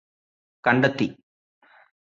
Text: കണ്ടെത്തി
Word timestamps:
കണ്ടെത്തി 0.63 1.07